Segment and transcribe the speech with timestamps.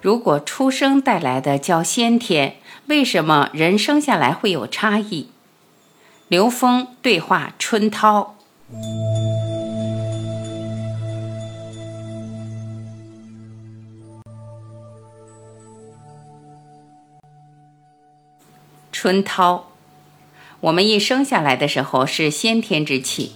[0.00, 5.30] 如果出生带来的叫先天，为什么人生下来会有差异？
[6.28, 8.36] 刘峰对话春涛。
[18.92, 19.66] 春涛，
[20.60, 23.32] 我们一生下来的时候是先天之气，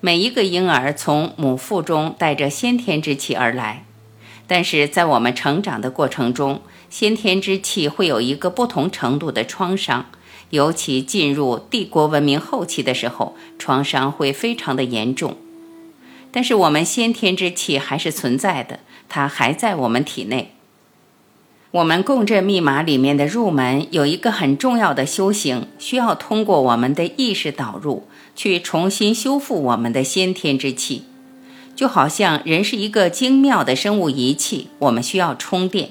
[0.00, 3.84] 每一个婴儿从母腹中带着先天之气而来。
[4.52, 10.06] 但是在我们成长的过程中，先天之气会有一个不同程度的创伤，
[10.50, 15.36] 尤其进入帝国文明后期的时候，创伤会非常的严重。
[16.32, 20.54] 但是我们先天之气还是存在的，它还在我们体内。
[21.70, 31.04] 我们共振密码里面的入门有一个很重要的修行，需要通过我们的意识导入，去重新修复我们的先天之气。
[31.74, 35.90] 就好像人是一个精妙的生物仪器，我们需要充电。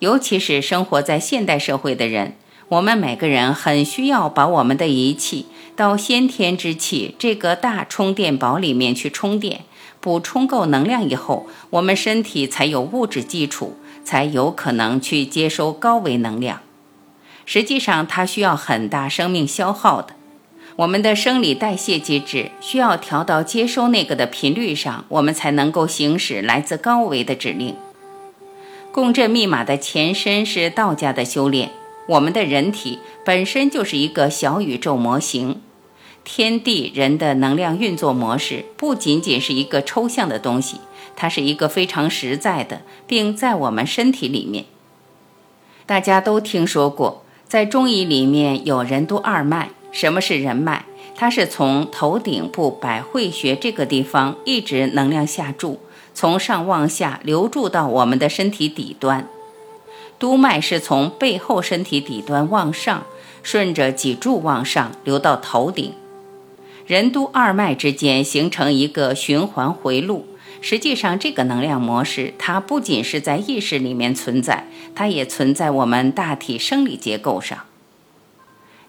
[0.00, 2.36] 尤其是生活在现代社会的人，
[2.68, 9.64] 我们每个人很需要把我们的仪器到先天之气这个大充电宝里面去充电，
[10.00, 16.60] 补充够能量以后，我们身体才有物质基础，才有可能去接收高维能量。
[17.46, 20.14] 实际上，它需要很大生命消耗的。
[20.76, 27.74] 我们的生理代谢机制需要调到接收那个的频率上，我们才能够行使来自高维的指令。
[28.92, 31.70] 共振密码的前身是道家的修炼。
[32.08, 35.62] 我们的人体本身就是一个小宇宙模型，
[36.24, 40.76] 天地人的能量运作模式不仅仅是一个抽象的东西，
[41.16, 44.66] 它是一个非常实在的，并在我们身体里面。
[45.86, 49.70] 大家都听说过，在中医里面有任督二脉。
[49.96, 50.84] 什么是人脉？
[51.14, 55.80] 它是从头顶部百会穴这个地方一直能量下注，
[56.12, 59.26] 从上往下流注到我们的身体底端。
[60.18, 63.06] 督脉是从背后身体底端往上，
[63.42, 65.94] 顺着脊柱往上流到头顶。
[66.86, 70.26] 任督二脉之间形成一个循环回路。
[70.60, 77.60] 实际上，这个能量模式它不仅是在意识里面存在，它也存在我们大体生理结构上。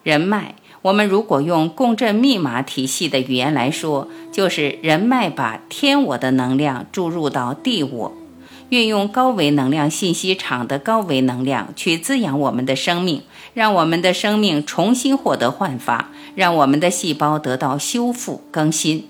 [0.02, 0.54] 人脉。
[0.88, 8.14] 我们如果用共振密码体系的语言来说，就是人脉把天我的能量注入到地我，
[8.70, 13.22] 运用高维能量信息场的高维能量去滋养我们的生命，
[13.52, 19.06] 让我们的生命重新获得焕发，让我们的细胞得到修复更新。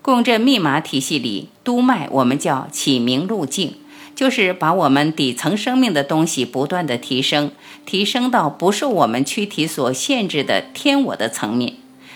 [0.00, 3.74] 共振密码体系里，督脉我们叫启明路径。
[4.14, 7.52] 就是把我们底层生命的东西不断的提升，
[7.86, 11.74] 提升到不受我们躯体所限制的天我的层面，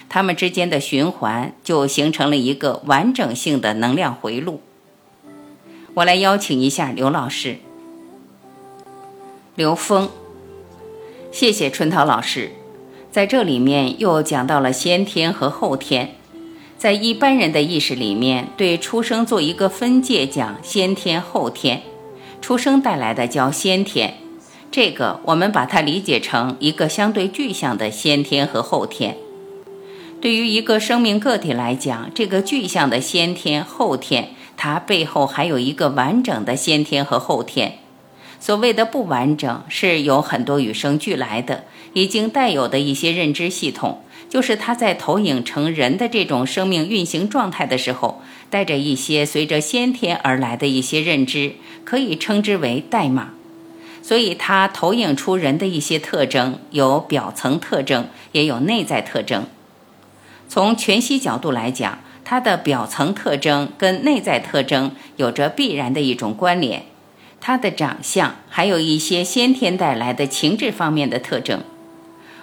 [0.09, 4.61] 它们之间的循环就形成了一个完整性的能量回路。
[5.95, 7.59] 我来邀请一下刘老师，
[9.55, 10.11] 刘峰，
[11.31, 12.51] 谢谢春涛老师，
[13.11, 16.17] 在这里面又讲到了先天和后天，
[16.85, 21.81] 在一般人的意识里面，对出生做一个分界，讲先天后天。
[22.43, 24.19] 出生带来的叫先天，
[24.71, 29.17] 这个我们把它理解成一个相对具象的先天和后天。
[30.21, 37.79] 对于一个生命个体来讲，这个具象的先天后天，它背后还有一个完整的先天和后天。
[38.39, 41.65] 所谓的不完整，是有很多与生俱来的，
[41.95, 44.03] 已经带有的一些认知系统，
[44.35, 48.21] 就是它在投影成人的这种生命运行状态的时候。
[48.51, 51.55] 带着一些随着先天而来的一些认知，
[51.85, 53.31] 可以称之为代码。
[54.01, 59.47] 所以它投影出人的一些特征，有表层特征，也有内在特征。
[60.49, 66.85] 从全息角度来讲，它的表层特征跟内在特征有着必然的一种关联。
[67.41, 71.65] 它的长相还有一些先天带来的情志方面的特征。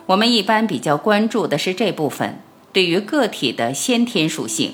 [0.08, 2.40] 我们一般比较关注的是这部分，
[2.74, 4.74] 对于个体的先天属性。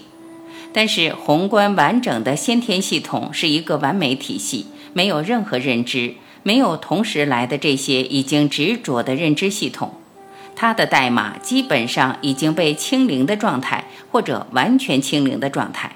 [0.73, 9.93] 但是，宏观完整的先天系统是一个完美体系，没有任何认知，没有同时来的这些已经执着的认知系统，
[10.55, 15.95] 它的代码基本上已经被清零的状态，或者完全清零的状态。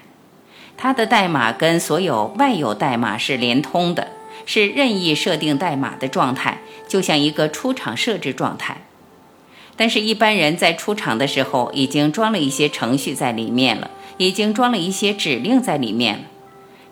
[0.76, 4.08] 它的代码跟所有外有代码是连通的，
[4.46, 8.78] 是任意设定代码的状态，就像一个出厂设置状态。
[9.82, 16.22] 但是，一般人在出厂的时候已经装了一些程序在里面了，已经装了一些指令在里面了。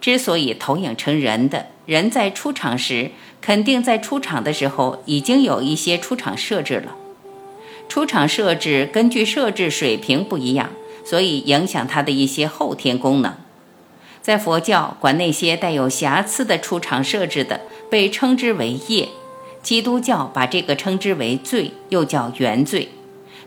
[0.01, 6.97] 之所以投影成人的人在出厂时，肯定在出厂的时候已经有一些出厂设置了。
[7.89, 10.71] 出厂设置根据设置水平不一样，
[11.05, 13.33] 所以影响它的一些后天功能。
[14.21, 19.11] 在佛教，管那些带有瑕疵的出厂设置的，被称之为业。
[19.62, 22.89] 基督教把这个称之为罪，又叫原罪，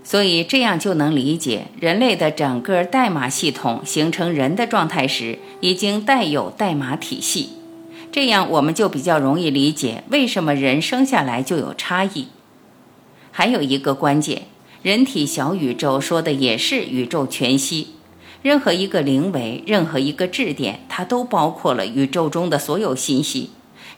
[0.04, 7.50] 所以这样就能理解人类的整个代码系统形成人的状态时，已经带有代码体系。
[8.12, 12.28] 这样我们就比较容易理解为什么人生下来就有差异。
[13.32, 14.44] 还有一个关键，
[14.84, 17.96] 人体小宇宙说的也是宇宙全息，
[18.44, 23.50] 任何一个灵维，任何一个质点，它都包括了宇宙中的所有信息。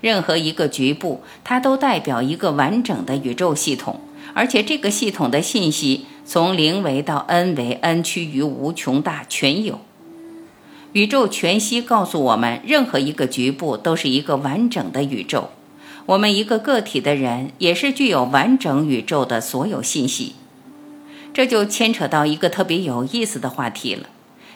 [0.01, 3.99] 任何一个局部，它都代表一个完整的宇宙系统，
[4.33, 9.79] 而且这个系统的信息从零维到 n 维，n 趋于无穷大，全有。
[10.93, 15.49] 宇宙全息告诉我们，任何一个局部都是一个完整的宇宙。
[16.05, 20.35] 我们一个个体的人也是具有完整宇宙的所有信息。
[21.33, 24.07] 这就牵扯到一个特别有意思的话题了，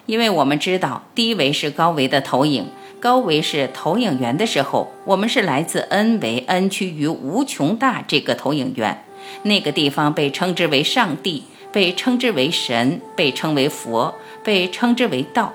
[0.06, 2.68] 因为我们知道低维是高维的投影。
[3.00, 9.06] 高维是投影源的时候，我们是来自 n 维 n 趋于无穷大这个投影源，
[9.44, 15.54] 那个地方被称之为上帝，被称之为神，被称为佛，被称之为道。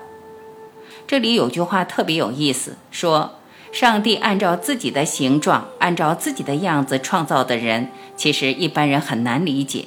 [1.06, 3.38] 这里有句话特别有意思，说
[3.70, 9.84] 上帝按照自己的形状，按照自己的样子创造的人，其实一般人很难理解。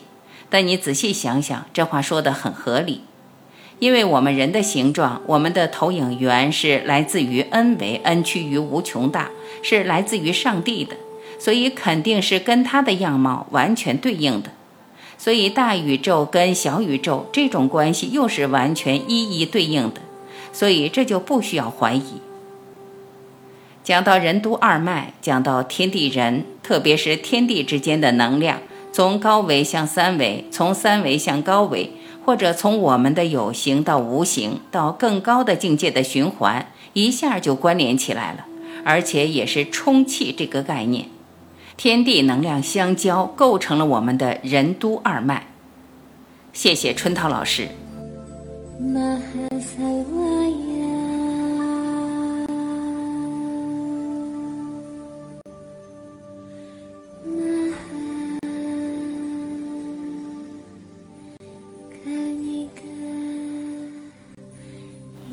[0.50, 3.02] 但你仔细想想，这话说的很合理。
[3.80, 9.30] 因为我们人的形状，我们的投影源是来自于 n 维 n 趋于无穷大，
[9.62, 10.96] 是来自于上帝的，
[11.38, 14.50] 所以肯定是跟它的样貌完全对应的。
[15.20, 20.02] 所以大宇宙跟小宇宙这种关系又是完全一一对应的，
[20.52, 22.22] 所以这就不需要怀疑。
[23.84, 28.60] 讲到任督二脉，讲到天地人，特别是天地之间的能量，
[28.92, 31.92] 从高维向三维，从三维向高维。
[32.28, 38.46] 或者从我们的有形到无形，到更高的境界的循环，一下就关联起来了，
[38.84, 41.06] 而且也是充气这个概念，
[41.78, 45.48] 天地能量相交，构成了我们的任督二脉。
[46.52, 47.70] 谢谢春涛老师。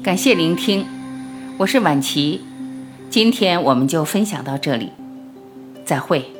[0.04, 0.84] 感谢聆听，
[1.56, 2.42] 我是晚琪，
[3.08, 4.90] 今天我们就分享到这里，
[5.86, 6.33] 再会。